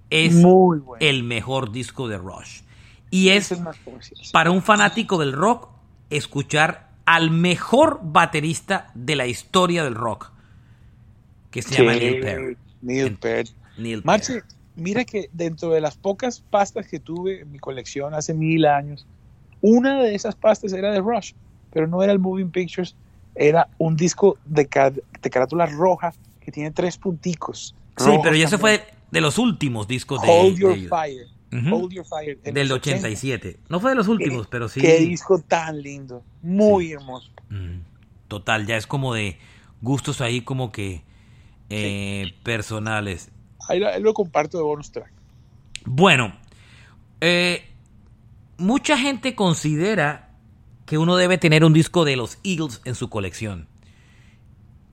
[0.09, 0.97] Es Muy bueno.
[0.99, 2.61] el mejor disco de Rush.
[3.09, 5.69] Y es, es para un fanático del rock
[6.09, 10.31] escuchar al mejor baterista de la historia del rock,
[11.49, 12.57] que se sí, llama Neil Peart.
[12.81, 13.49] Neil Peart.
[13.77, 14.45] Neil Marche, Peart.
[14.77, 19.05] mira que dentro de las pocas pastas que tuve en mi colección hace mil años,
[19.59, 21.33] una de esas pastas era de Rush,
[21.73, 22.95] pero no era el Moving Pictures,
[23.35, 24.69] era un disco de,
[25.21, 27.75] de carátula roja que tiene tres punticos.
[27.97, 31.27] Sí, pero ya se fue de los últimos discos de Hold Your de Fire.
[31.51, 31.73] Uh -huh.
[31.73, 32.39] Hold Your Fire.
[32.41, 33.59] Del 87.
[33.69, 34.81] No fue de los últimos, ¿Qué, pero sí.
[34.81, 36.23] Qué disco tan lindo.
[36.41, 36.93] Muy sí.
[36.93, 37.29] hermoso.
[37.49, 37.81] Mm,
[38.27, 39.37] total, ya es como de
[39.81, 41.03] gustos ahí como que
[41.69, 42.33] eh, sí.
[42.43, 43.31] personales.
[43.67, 45.11] Ahí, ahí, lo comparto de bonus track.
[45.85, 46.33] Bueno,
[47.19, 47.65] eh,
[48.57, 50.29] mucha gente considera
[50.85, 53.67] que uno debe tener un disco de los Eagles en su colección.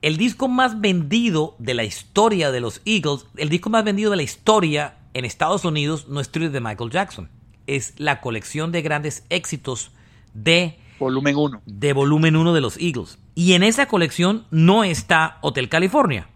[0.01, 4.17] El disco más vendido de la historia de los Eagles, el disco más vendido de
[4.17, 7.29] la historia en Estados Unidos no es Tribute de Michael Jackson.
[7.67, 9.91] Es la colección de grandes éxitos
[10.33, 11.61] de volumen 1.
[11.65, 13.19] De volumen 1 de los Eagles.
[13.35, 16.27] Y en esa colección no está Hotel California.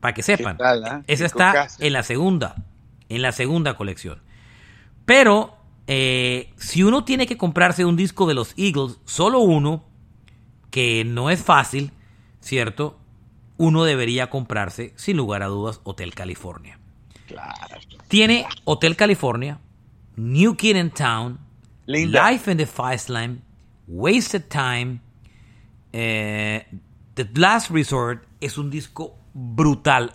[0.00, 0.56] Para que sepan.
[0.56, 1.02] Tal, eh?
[1.06, 2.54] Esa está en la segunda.
[3.08, 4.20] En la segunda colección.
[5.04, 9.84] Pero eh, si uno tiene que comprarse un disco de los Eagles, solo uno,
[10.70, 11.92] que no es fácil,
[12.40, 12.98] ¿cierto?
[13.56, 16.78] Uno debería comprarse, sin lugar a dudas, Hotel California.
[17.26, 17.78] Claro.
[18.08, 19.58] Tiene Hotel California,
[20.16, 21.38] New Kid in Town,
[21.86, 22.30] Linda.
[22.30, 23.40] Life in the Fastline,
[23.86, 25.00] Wasted Time,
[25.92, 26.66] eh,
[27.14, 30.12] The Last Resort es un disco brutal.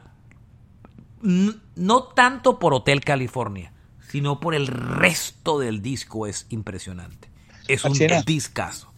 [1.21, 3.71] no tanto por Hotel California,
[4.09, 7.29] sino por el resto del disco es impresionante.
[7.67, 7.93] Es un
[8.25, 8.91] discazo.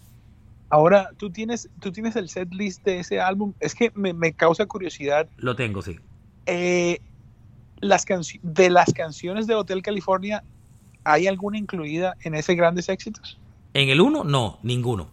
[0.70, 3.54] Ahora, ¿tú tienes, tú tienes el set list de ese álbum.
[3.60, 5.30] Es que me, causa curiosidad.
[5.38, 6.00] Lo tengo, sí.
[6.48, 7.00] Eh,
[7.84, 8.06] las
[8.42, 10.44] de las canciones de Hotel California,
[11.04, 13.38] ¿hay alguna incluida en ese Grandes Éxitos?
[13.74, 15.10] En el 1, no, ninguno.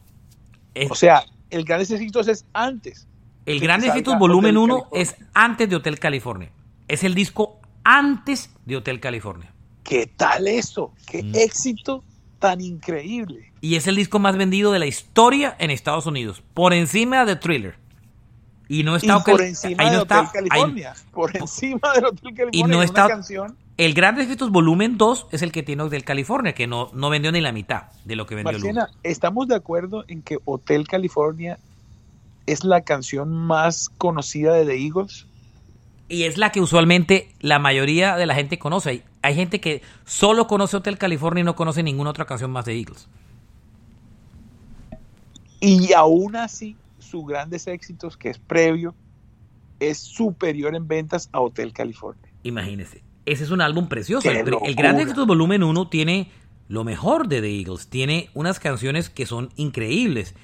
[0.89, 3.07] o sea, el Grandes Éxitos es antes.
[3.47, 6.51] El Grandes Éxitos Volumen 1 es antes de Hotel California.
[6.89, 9.53] Es el disco antes de Hotel California.
[9.83, 10.93] ¿Qué tal eso?
[11.07, 11.35] ¿Qué mm.
[11.35, 12.05] éxito
[12.39, 13.53] tan increíble?
[13.61, 17.37] Y es el disco más vendido de la historia en Estados Unidos, por encima de
[17.37, 17.80] Thriller.
[18.71, 20.95] Y no está por encima de Hotel California.
[21.11, 22.51] por encima del Hotel California.
[22.53, 23.57] Y no está canción.
[23.77, 27.33] El Grandes Éxitos Volumen 2 es el que tiene Hotel California, que no, no vendió
[27.33, 31.59] ni la mitad de lo que vendió Marcena, ¿estamos de acuerdo en que Hotel California
[32.47, 35.27] es la canción más conocida de The Eagles?
[36.09, 39.03] Y es la que usualmente la mayoría de la gente conoce.
[39.23, 42.79] Hay gente que solo conoce Hotel California y no conoce ninguna otra canción más de
[42.79, 43.09] Eagles.
[45.59, 46.77] Y aún así,
[47.11, 48.95] sus grandes éxitos, que es previo,
[49.81, 52.33] es superior en ventas a Hotel California.
[52.43, 53.03] Imagínese.
[53.27, 54.31] Ese es un álbum precioso.
[54.31, 56.31] El, el Grandes Éxitos Volumen 1 tiene
[56.69, 57.89] lo mejor de The Eagles.
[57.89, 60.35] Tiene unas canciones que son increíbles.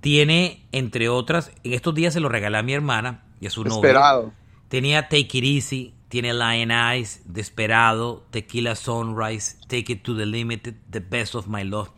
[0.00, 3.62] Tiene, entre otras, en estos días se lo regalé a mi hermana y a su
[3.62, 4.32] Esperado.
[4.68, 10.74] Tenía Take It Easy, tiene Lion Eyes, Desperado, Tequila Sunrise, Take It to the Limit,
[10.90, 11.90] The Best of My Love.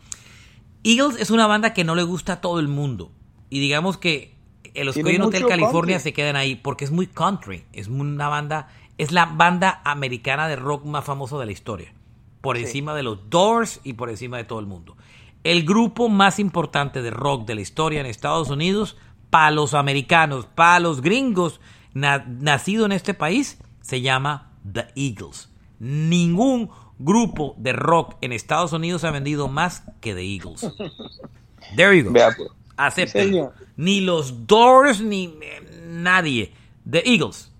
[0.83, 3.11] Eagles es una banda que no le gusta a todo el mundo.
[3.53, 4.33] Y digamos que
[4.73, 7.65] los que en Hotel California se quedan ahí porque es muy country.
[7.71, 11.93] Es una banda, es la banda americana de rock más famosa de la historia.
[12.41, 14.97] Por encima de los Doors y por encima de todo el mundo.
[15.43, 18.97] El grupo más importante de rock de la historia en Estados Unidos,
[19.29, 21.61] para los americanos, para los gringos,
[21.93, 25.51] nacido en este país, se llama The Eagles.
[25.77, 30.61] Ningún grupo de rock en Estados Unidos ha vendido más que The Eagles.
[31.75, 32.13] There you go.
[32.13, 32.62] Pues.
[32.77, 33.49] Acepten.
[33.77, 36.53] Ni los Doors ni eh, nadie.
[36.89, 37.51] The Eagles.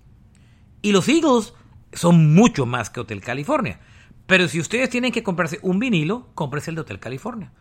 [0.82, 1.54] Y los Eagles
[1.92, 3.80] son mucho más que Hotel California.
[4.26, 7.52] Pero si ustedes tienen que comprarse un vinilo, cómprese el de Hotel California.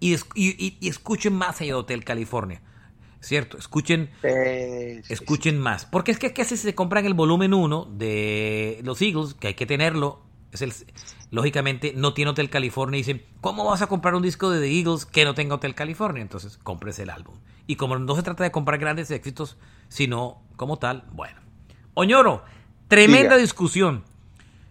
[0.00, 2.62] Y, y escuchen más allá de Hotel California.
[3.20, 3.58] ¿cierto?
[3.58, 4.10] Escuchen,
[5.08, 5.86] escuchen más.
[5.86, 9.54] Porque es que, que si se compran el volumen 1 de los Eagles, que hay
[9.54, 10.72] que tenerlo, es el,
[11.30, 14.78] lógicamente no tiene Hotel California y dicen, ¿cómo vas a comprar un disco de The
[14.78, 16.22] Eagles que no tenga Hotel California?
[16.22, 17.36] Entonces, compres el álbum.
[17.66, 19.56] Y como no se trata de comprar grandes éxitos,
[19.88, 21.38] sino como tal, bueno.
[21.94, 22.42] Oñoro,
[22.88, 24.04] tremenda discusión.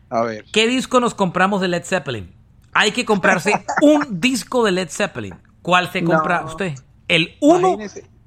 [0.09, 0.45] A ver.
[0.51, 2.33] ¿Qué disco nos compramos de Led Zeppelin?
[2.73, 5.35] Hay que comprarse un disco de Led Zeppelin.
[5.61, 6.73] ¿Cuál se compra usted?
[7.07, 7.77] ¿El 1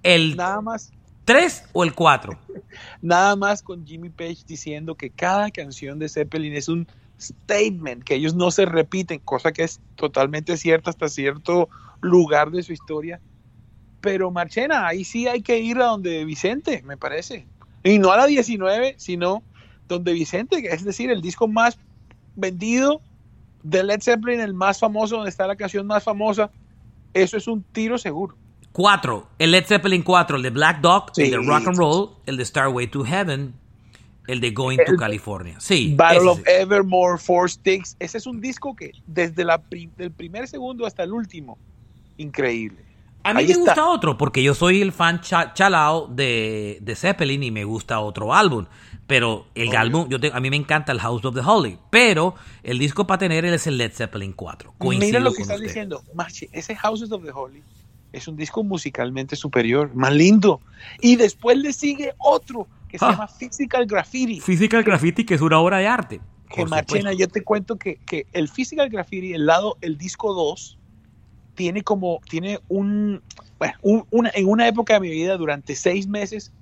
[0.03, 0.93] ¿El nada más,
[1.25, 2.39] 3 o el 4?
[3.03, 6.89] Nada más con Jimmy Page diciendo que cada canción de Zeppelin es un
[7.21, 11.69] statement, que ellos no se repiten, cosa que es totalmente cierta hasta cierto
[12.01, 13.21] lugar de su historia.
[14.01, 17.47] Pero Marchena, ahí sí hay que ir a donde Vicente, me parece.
[17.85, 19.43] Y no a la 19, sino
[19.89, 21.79] donde Vicente, es decir, el disco más
[22.35, 23.01] vendido
[23.63, 26.51] de Led Zeppelin, el más famoso, donde está la canción más famosa.
[27.15, 28.37] Eso es un tiro seguro.
[28.73, 29.29] 4.
[29.39, 32.45] El Led Zeppelin 4, el de Black Dog, el de Rock and Roll, el de
[32.45, 33.55] Starway to Heaven,
[34.27, 35.59] el de Going to California.
[35.59, 35.95] Sí.
[35.97, 37.97] Battle of Evermore, Four Sticks.
[37.99, 39.61] Ese es un disco que desde la
[39.99, 41.59] el primer segundo hasta el último,
[42.17, 42.79] increíble.
[43.25, 47.51] A mí me gusta otro, porque yo soy el fan chalao de, de, Zeppelin y
[47.53, 48.67] me gusta otro álbum.
[49.07, 51.79] Pero el álbum, yo a mí me encanta el House of the Holy.
[51.91, 54.75] Pero el disco para tener es el Led Zeppelin 4.
[54.99, 57.63] Mira lo que estás diciendo, Marchi, ese Houses of the Holy
[58.13, 60.61] es un disco musicalmente superior, más lindo.
[61.01, 63.13] Y después le sigue otro que se ah.
[63.13, 64.41] llama Physical Graffiti.
[64.41, 66.21] Physical Graffiti, que es una obra de arte.
[66.55, 67.99] Que Marchena, yo te cuento que,
[68.33, 70.79] el Physical Graffiti, el lado, el disco 2,
[71.55, 73.23] tiene como, tiene un,
[73.59, 76.53] bueno, una, en una época de mi vida, durante seis meses,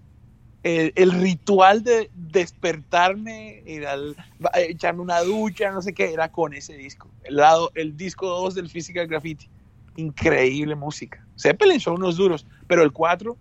[0.63, 4.15] el, ritual de despertarme, ir al,
[4.55, 7.11] echarme una ducha, no sé qué, era con ese disco.
[7.25, 9.51] El lado, el disco 2 del Physical Graffiti
[9.97, 11.27] increíble música.
[11.37, 13.37] Zeppelin son unos duros, pero el 4,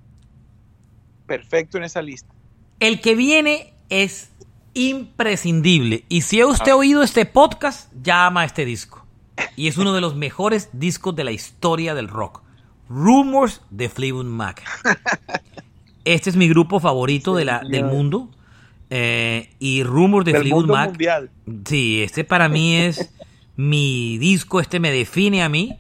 [1.28, 2.34] perfecto en esa lista.
[2.80, 4.32] El que viene es
[4.74, 6.06] imprescindible.
[6.10, 9.06] Y si ha usted oído este podcast, ya ama este disco.
[9.56, 12.42] Y es uno de los mejores discos de la historia del rock.
[12.90, 14.64] Rumors de Fleetwood Mac.
[16.06, 18.30] Este es mi grupo favorito de la, del mundo.
[18.90, 20.98] Eh, y Rumors de Fleetwood Mac.
[21.66, 23.14] Sí, este para mí es
[23.56, 25.78] mi disco, este me define a mí.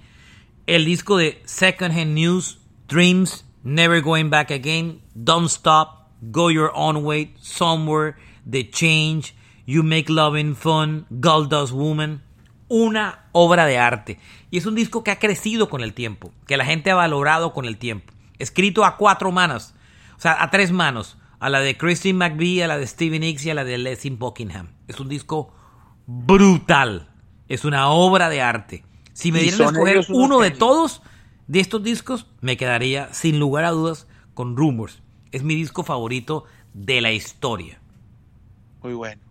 [0.68, 6.72] el disco de Second Hand News, Dreams, Never Going Back Again, Don't Stop, Go Your
[6.74, 8.16] Own Way, Somewhere,
[8.50, 12.24] The Change, You Make Loving Fun, Gold Dust Woman.
[12.68, 14.20] Una obra de arte.
[14.52, 17.54] Y es un disco que ha crecido con el tiempo, que la gente ha valorado
[17.54, 18.14] con el tiempo.
[18.38, 19.74] Escrito a cuatro manos,
[20.18, 21.18] o sea, a tres manos.
[21.40, 24.16] A la de Christine McVie, a la de Stevie Nicks y a la de Leslie
[24.16, 24.74] Buckingham.
[24.90, 25.54] Es un disco
[26.06, 27.10] brutal.
[27.48, 28.84] Es una obra de arte.
[29.14, 31.02] Si me dieran a escoger uno de todos
[31.48, 35.02] de estos discos, me quedaría sin lugar a dudas con Rumors.
[35.32, 37.80] Es mi disco favorito de la historia.
[38.82, 39.22] Muy bueno.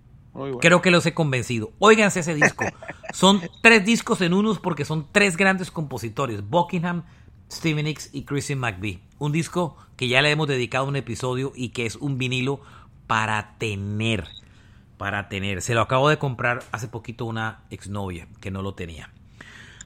[0.61, 1.73] Creo que los he convencido.
[1.79, 2.65] Óiganse ese disco.
[3.13, 6.49] Son tres discos en unos porque son tres grandes compositores.
[6.49, 7.05] Buckingham,
[7.51, 9.01] Stevie Nicks y Christian McVie.
[9.19, 12.61] Un disco que ya le hemos dedicado un episodio y que es un vinilo
[13.07, 14.29] para tener.
[14.99, 15.63] Para tener.
[15.63, 19.11] Se lo acabo de comprar hace poquito una exnovia que no lo tenía.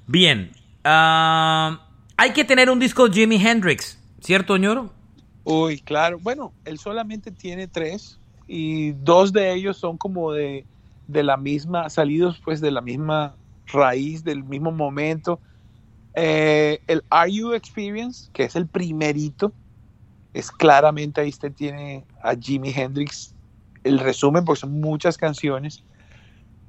[0.06, 0.52] Bien.
[0.84, 4.92] Ah, hay que tener un disco Jimi Hendrix, ¿cierto, ñoro?
[5.44, 6.18] Uy, claro.
[6.20, 10.64] Bueno, él solamente tiene tres y dos de ellos son como de,
[11.08, 13.34] de la misma, salidos pues de la misma
[13.66, 15.40] raíz, del mismo momento.
[16.14, 19.52] Eh, el Are You Experience, que es el primerito,
[20.34, 23.34] es claramente ahí usted tiene a Jimi Hendrix.
[23.84, 25.82] El resumen, porque son muchas canciones.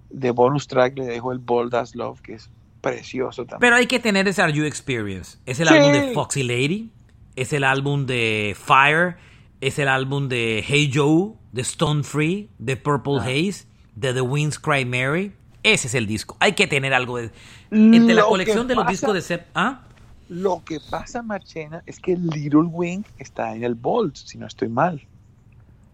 [0.09, 2.49] De bonus track le dejo el Bold as Love, que es
[2.81, 3.59] precioso también.
[3.59, 5.38] Pero hay que tener ese Are You Experience.
[5.45, 6.91] Es el álbum de Foxy Lady,
[7.35, 9.17] es el álbum de Fire,
[9.61, 13.25] es el álbum de Hey Joe, de Stone Free, de Purple ah.
[13.25, 13.65] Haze,
[13.95, 15.33] de The Winds Cry Mary.
[15.63, 16.35] Ese es el disco.
[16.39, 17.31] Hay que tener algo de.
[17.71, 19.47] Entre la colección de los discos de Sep.
[19.55, 19.83] ¿Ah?
[20.29, 24.67] Lo que pasa, Marchena, es que Little Wing está en el Bolt, si no estoy
[24.67, 25.01] mal.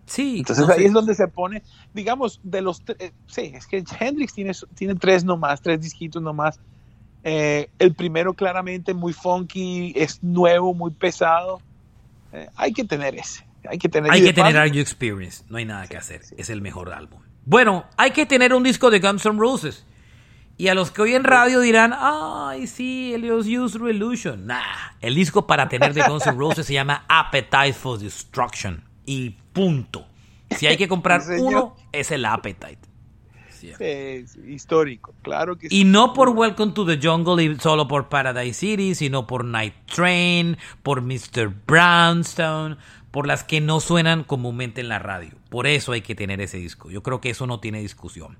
[0.06, 0.40] Sí.
[0.40, 1.62] Entonces ahí es donde se pone,
[1.94, 2.82] digamos, de los.
[3.00, 6.60] Eh, sí, es que Hendrix tiene, tiene tres nomás, tres disquitos nomás.
[7.24, 11.62] Eh, el primero claramente muy funky, es nuevo, muy pesado.
[12.32, 13.46] Eh, hay que tener ese.
[13.70, 15.44] Hay que tener, hay que tener Are You Experience.
[15.50, 16.22] No hay nada que hacer.
[16.38, 17.20] Es el mejor álbum.
[17.46, 19.86] Bueno, hay que tener un disco de Guns N' Roses.
[20.58, 24.46] Y a los que hoy en radio dirán, ay, sí, el Use Revolution.
[24.46, 24.62] Nah,
[25.00, 28.84] el disco para tener de Guns N' Roses se llama Appetite for Destruction.
[29.06, 30.08] Y punto.
[30.52, 32.89] Si hay que comprar uno, es el Appetite
[34.48, 38.96] histórico, claro que Y no por Welcome to the Jungle y solo por Paradise City,
[38.96, 41.54] sino por Night Train, por Mr.
[41.68, 42.78] Brownstone,
[43.12, 45.32] por las que no suenan comúnmente en la radio.
[45.50, 46.90] Por eso hay que tener ese disco.
[46.90, 48.38] Yo creo que eso no tiene discusión.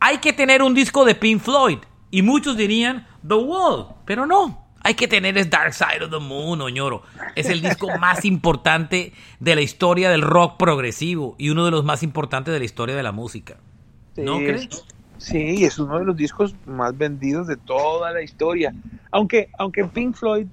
[0.00, 1.78] Hay que tener un disco de Pink Floyd.
[2.10, 4.66] Y muchos dirían The Wall, pero no.
[4.82, 7.02] Hay que tener es Dark Side of the Moon, oñoro.
[7.34, 11.84] Es el disco más importante de la historia del rock progresivo y uno de los
[11.84, 13.58] más importantes de la historia de la música.
[14.24, 14.68] ¿No crees?
[15.18, 18.72] Sí, es uno de los discos más vendidos de toda la historia.
[19.10, 20.46] Aunque, aunque Pink Floyd,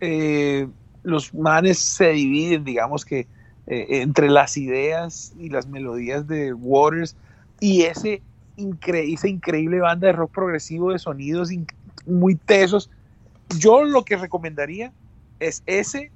[0.00, 0.66] eh,
[1.02, 3.28] los manes se dividen, digamos que
[3.66, 7.16] eh, entre las ideas y las melodías de Waters
[7.60, 8.20] y ese
[8.56, 11.50] esa increíble banda de rock progresivo de sonidos
[12.06, 12.90] muy tesos.
[13.58, 14.92] Yo lo que recomendaría
[15.40, 16.10] es ese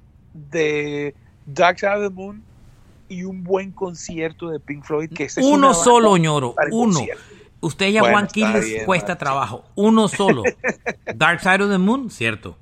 [0.51, 1.13] de
[1.45, 2.43] Dark Side of the Moon
[3.09, 5.09] y un buen concierto de Pink Floyd.
[5.11, 7.01] Que uno solo, ñoro, uno.
[7.61, 9.65] Usted y a Juan les cuesta trabajo.
[9.75, 10.43] Uno solo.
[11.15, 12.57] Dark Side of the Moon, cierto.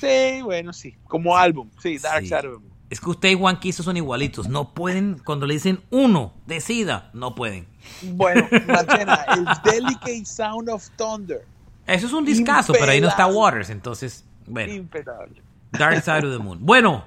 [0.00, 0.94] Sí, bueno, sí.
[1.08, 2.72] Como álbum, sí, Dark Side of the Moon.
[2.90, 4.48] Es que usted y Juan son igualitos.
[4.48, 7.66] No pueden, cuando le dicen uno, decida, no pueden.
[8.02, 11.46] Bueno, el Delicate Sound of Thunder.
[11.86, 14.86] Eso es un discazo, pero ahí no está Waters, entonces, bueno.
[15.70, 16.58] Dark Side of the Moon.
[16.60, 17.06] Bueno,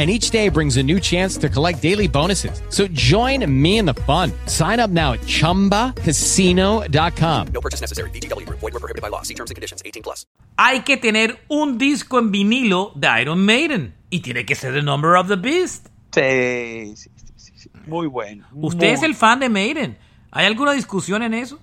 [0.00, 2.62] and each day brings a new chance to collect daily bonuses.
[2.70, 4.32] So join me in the fun.
[4.46, 7.46] Sign up now at ChumbaCasino.com.
[7.52, 8.08] No purchase necessary.
[8.10, 8.48] BGW.
[8.48, 9.20] Void were prohibited by law.
[9.20, 9.82] See terms and conditions.
[9.84, 10.24] 18 plus.
[10.56, 13.92] Hay que tener un disco en vinilo de Iron Maiden.
[14.08, 15.88] Y tiene que ser The Number of the Beast.
[16.14, 17.52] Sí, sí, sí.
[17.56, 17.70] sí.
[17.86, 18.46] Muy bueno.
[18.54, 19.98] Usted muy es el fan de Maiden.
[20.30, 21.58] ¿Hay alguna discusión en eso?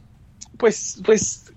[0.58, 1.52] Pues, pues,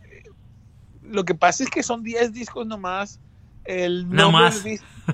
[1.02, 3.20] lo que pasa es que son 10 discos nomás.
[3.64, 4.64] El No Number más.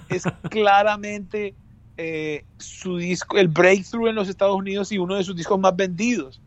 [0.08, 1.54] es claramente
[1.96, 5.74] eh, su disco, el breakthrough en los Estados Unidos y uno de sus discos más
[5.74, 6.40] vendidos.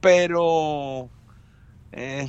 [0.00, 1.08] Pero
[1.92, 2.26] eh,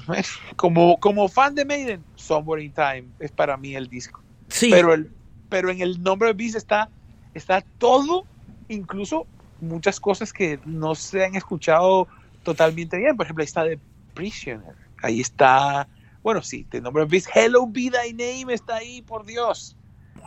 [0.55, 4.21] como, como fan de Maiden, Somewhere in Time es para mí el disco.
[4.49, 4.69] Sí.
[4.69, 5.09] Pero, el,
[5.49, 6.89] pero en el nombre de Beast está,
[7.33, 8.25] está todo,
[8.67, 9.25] incluso
[9.61, 12.07] muchas cosas que no se han escuchado
[12.43, 13.15] totalmente bien.
[13.15, 13.79] Por ejemplo, ahí está The
[14.13, 14.75] Prisoner.
[15.01, 15.87] Ahí está,
[16.23, 17.27] bueno, sí, The Number of Beast.
[17.33, 19.75] Hello Be Thy Name está ahí, por Dios.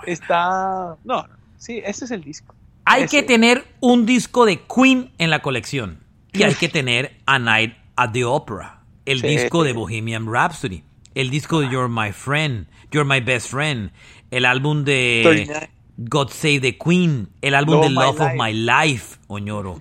[0.07, 1.29] Está, no, no,
[1.59, 2.55] sí, ese es el disco.
[2.85, 3.17] Hay Ese.
[3.17, 6.01] que tener un disco de Queen en la colección.
[6.33, 8.83] Y hay que tener A Night at the Opera.
[9.07, 9.27] El Sí.
[9.29, 10.85] disco de Bohemian Rhapsody.
[11.15, 12.67] El disco de You're My Friend.
[12.93, 13.91] You're My Best Friend.
[14.31, 15.71] El álbum de 39.
[15.97, 17.29] God Save the Queen.
[17.41, 18.33] El álbum Love de Love of.
[18.37, 19.81] My Life, Oñoro.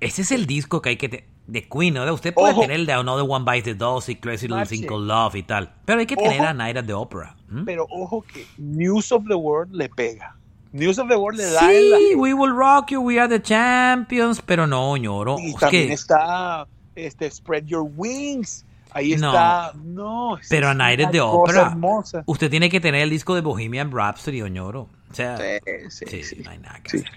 [0.00, 1.26] Ese es el disco que hay que tener.
[1.46, 2.10] De Queen, ¿no?
[2.12, 2.62] Usted puede Ojo.
[2.62, 5.72] tener el de Another One Bites the Dust y Crazy Little Called Love y tal.
[5.84, 6.40] Pero hay que tener.
[6.40, 7.36] A Night at the Opera.
[7.66, 10.36] Pero ojo que News of the World le pega.
[10.72, 13.40] News of the World le da la Sí, We Will Rock You, We Are the
[13.42, 14.40] Champions.
[14.44, 15.36] Pero no, Oñoro.
[15.38, 16.66] Y es también que- está
[16.96, 18.64] este, Spread Your Wings.
[18.92, 19.28] Ahí No.
[19.28, 19.72] está.
[19.84, 20.38] No.
[20.48, 21.62] Pero a Night at the Opera.
[21.72, 22.22] hermosa.
[22.26, 24.88] Usted tiene que tener el disco de Bohemian Rhapsody, Oñoro.
[25.10, 25.44] O sea, Sí,
[25.90, 26.42] sí, sí, sí.
[26.42, 26.96] no hay nada que Sí.
[26.98, 27.10] hacer.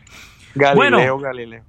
[0.55, 0.75] Galileo,
[1.15, 1.19] Bueno.
[1.19, 1.63] Galileo.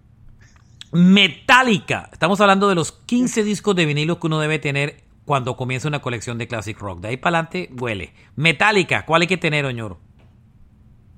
[0.92, 2.08] Metallica.
[2.12, 6.00] Estamos hablando de los 15 discos de vinilo que uno debe tener cuando comienza una
[6.00, 7.00] colección de classic rock.
[7.00, 8.14] De ahí para adelante huele.
[8.36, 9.98] Metallica, ¿cuál hay que tener, Oñoro?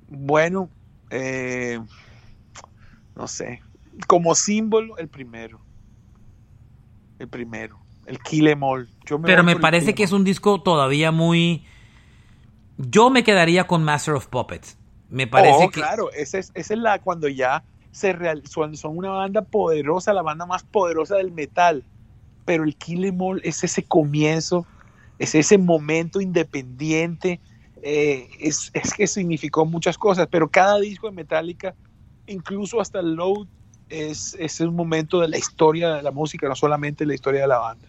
[0.08, 0.68] Bueno,
[1.10, 1.78] eh,
[3.14, 3.62] no sé.
[4.08, 5.60] Como símbolo, el primero.
[7.18, 7.78] El primero.
[8.06, 8.88] El Kill Em All.
[9.06, 11.64] Yo me Pero me parece que Em es un disco todavía muy...
[12.78, 14.76] Yo me quedaría con Master of Puppets.
[15.08, 15.80] Me parece oh, que...
[15.80, 17.62] claro, esa es, esa es la cuando ya
[17.92, 21.84] se real, son, son una banda poderosa, la banda más poderosa del metal.
[22.44, 24.66] Pero el Kill Em All es ese comienzo,
[25.18, 27.40] es ese momento independiente,
[27.82, 31.74] eh, es, es que significó muchas cosas, pero cada disco de Metallica,
[32.26, 33.46] incluso hasta el Load,
[33.88, 37.48] es, es un momento de la historia de la música, no solamente la historia de
[37.48, 37.88] la banda.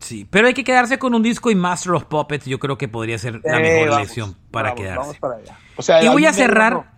[0.00, 2.88] Sí, pero hay que quedarse con un disco y Master of Puppets yo creo que
[2.88, 4.98] podría ser la Eh, mejor vamos, elección para vamos, quedarse.
[4.98, 5.58] vamos para allá.
[5.76, 6.90] O sea, Y voy a cerrar.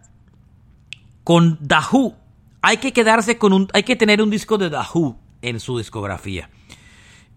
[1.24, 1.58] Con
[1.92, 2.14] Who.
[2.62, 6.50] Hay que quedarse con un, hay que tener un disco de Who en su discografía.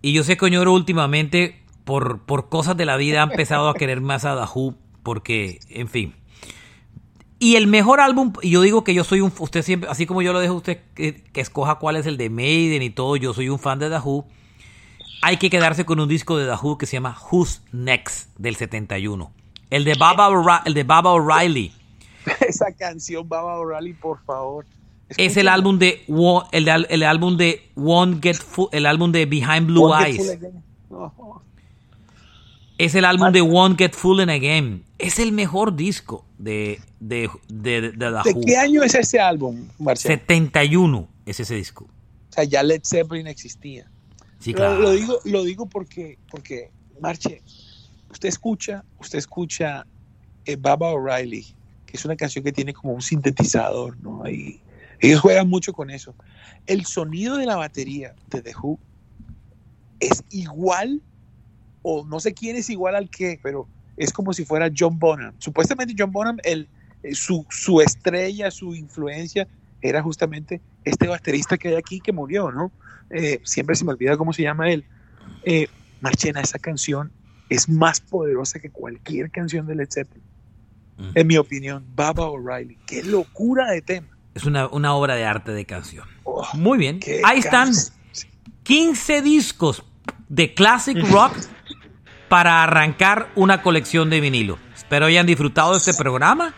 [0.02, 3.74] Y yo sé que Oñoro últimamente, por, por cosas de la vida, ha empezado a
[3.74, 6.14] querer más a Who, porque, en fin.
[7.40, 10.22] Y el mejor álbum, y yo digo que yo soy un, usted siempre, así como
[10.22, 13.34] yo lo dejo a usted que, escoja cuál es el de Maiden y todo, yo
[13.34, 14.28] soy un fan de Who.
[15.22, 19.32] Hay que quedarse con un disco de Who que se llama Who's Next del 71.
[19.70, 21.74] El de Baba, el de Baba O'Reilly.
[22.48, 24.66] Esa canción, Baba O'Reilly, por favor.
[25.10, 26.04] Es el álbum de
[26.52, 30.40] el, el álbum de Won't Get Full, el álbum de Behind Blue Won't Eyes.
[30.90, 31.42] No.
[32.78, 34.84] Es el álbum de Won't Get Full Again.
[34.98, 38.42] Es el mejor disco de de de, de, The ¿De Who.
[38.46, 40.16] qué año es ese álbum, Marcelo?
[40.16, 41.86] 71 es ese disco.
[41.86, 43.90] O sea, ya Led Zeppelin existía.
[44.40, 44.82] Sí, Pero claro.
[44.82, 46.70] Lo digo, lo digo porque, porque,
[47.00, 47.42] Marche,
[48.12, 49.88] usted escucha, usted escucha
[50.46, 51.46] eh, Baba O'Reilly,
[51.98, 54.24] es una canción que tiene como un sintetizador, ¿no?
[54.24, 54.62] Ahí,
[55.00, 56.16] ellos juegan mucho con eso.
[56.66, 58.80] El sonido de la batería de The Who
[60.00, 61.02] es igual,
[61.82, 65.34] o no sé quién es igual al que, pero es como si fuera John Bonham.
[65.40, 66.68] Supuestamente John Bonham, el,
[67.04, 69.48] eh, su, su estrella, su influencia,
[69.82, 72.72] era justamente este baterista que hay aquí que murió, ¿no?
[73.10, 74.86] Eh, siempre se me olvida cómo se llama él.
[75.44, 75.68] Eh,
[76.02, 77.12] Marchena, esa canción
[77.50, 80.24] es más poderosa que cualquier canción de Led Zeppelin.
[80.98, 81.10] Mm.
[81.16, 82.78] En mi opinión, Baba O'Reilly.
[82.86, 84.08] Qué locura de tema.
[84.34, 86.08] Es una, una obra de arte de canción.
[86.24, 87.00] Oh, Muy bien.
[87.24, 87.98] Ahí están canción.
[88.64, 89.84] 15 discos
[90.30, 91.34] de classic rock
[92.30, 94.60] para arrancar una colección de vinilo.
[94.76, 96.54] Espero hayan disfrutado de este programa.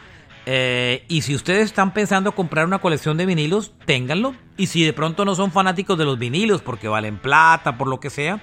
[0.45, 4.33] Eh, y si ustedes están pensando comprar una colección de vinilos, ténganlo.
[4.57, 7.99] Y si de pronto no son fanáticos de los vinilos porque valen plata, por lo
[7.99, 8.41] que sea,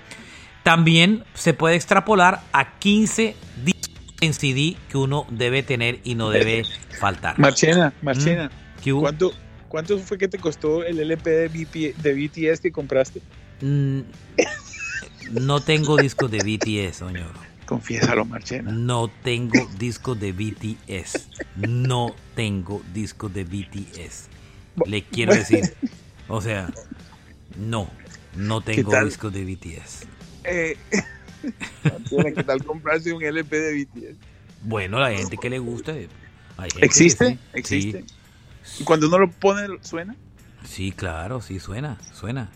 [0.62, 3.34] también se puede extrapolar a 15
[3.64, 3.75] discos
[4.20, 6.64] en CD que uno debe tener y no debe
[6.98, 7.38] faltar.
[7.38, 8.50] Marchena, Marchena,
[8.84, 9.32] mm, ¿cuánto,
[9.68, 13.20] ¿cuánto fue que te costó el LP de, BTS que compraste?
[13.60, 14.00] Mm,
[15.32, 17.46] no tengo discos de BTS, señor.
[17.66, 18.70] Confiésalo, Marchena.
[18.70, 21.28] No tengo discos de BTS.
[21.56, 24.28] No tengo discos de BTS.
[24.86, 25.74] Le quiero decir.
[26.28, 26.68] O sea,
[27.56, 27.88] no.
[28.34, 30.06] No tengo discos de BTS.
[30.42, 30.76] Eh,
[32.34, 34.16] ¿qué tal comprarse un LP de BTS?
[34.62, 35.94] Bueno, la gente que le gusta.
[36.80, 37.38] ¿Existe?
[37.52, 38.04] ¿Existe?
[38.80, 40.16] ¿Y cuando uno lo pone, suena?
[40.64, 42.50] Sí, claro, sí, suena, suena.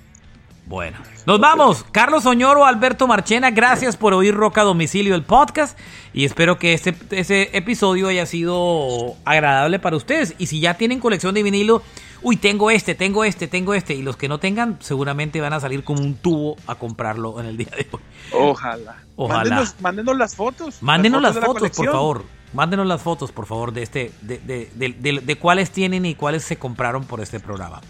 [0.66, 1.84] Bueno, nos vamos.
[1.91, 5.76] Carlos Oñoro, Alberto Marchena, gracias por oír Roca Domicilio, el podcast.
[6.12, 10.34] Y espero que este, ese episodio haya sido agradable para ustedes.
[10.38, 11.82] Y si ya tienen colección de vinilo,
[12.23, 13.95] uy, tengo este, tengo este, tengo este.
[13.95, 17.47] Y los que no tengan, seguramente van a salir como un tubo a comprarlo en
[17.47, 18.01] el día de hoy.
[18.33, 18.97] Ojalá.
[19.16, 19.64] Ojalá.
[19.81, 20.83] Mándenos, las fotos.
[20.83, 22.25] Mándenos las fotos, por favor.
[22.53, 26.43] Mándenos las fotos, por favor, de este, de, de, de, de, cuáles tienen y cuáles
[26.43, 27.81] se compraron por este programa.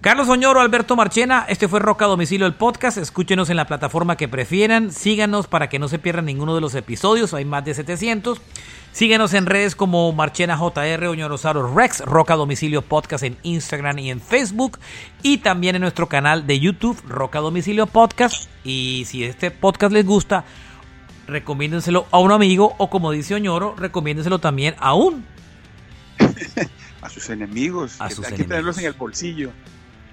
[0.00, 2.96] Carlos Oñoro, Alberto Marchena, este fue Roca Domicilio el podcast.
[2.96, 4.92] Escúchenos en la plataforma que prefieran.
[4.92, 7.34] Síganos para que no se pierdan ninguno de los episodios.
[7.34, 8.40] Hay más de 700.
[8.92, 14.22] Síguenos en redes como Marchena JR, Oñorosaro Rex, Roca Domicilio Podcast en Instagram y en
[14.22, 14.78] Facebook.
[15.22, 18.48] Y también en nuestro canal de YouTube, Roca Domicilio Podcast.
[18.64, 20.46] Y si este podcast les gusta,
[21.26, 25.26] recomiéndenselo a un amigo o como dice Oñoro, recomiéndenselo también a un...
[27.02, 28.00] a sus enemigos.
[28.00, 29.52] A sus hay que tenerlos en el bolsillo.